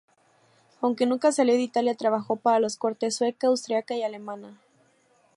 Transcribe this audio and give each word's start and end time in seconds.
Aunque 0.81 1.05
nunca 1.05 1.31
salió 1.31 1.53
de 1.53 1.59
Italia, 1.61 1.93
trabajó 1.93 2.35
para 2.35 2.59
las 2.59 2.75
cortes 2.75 3.17
sueca, 3.17 3.45
austríaca 3.49 3.93
y 3.93 4.01
alemana. 4.01 4.57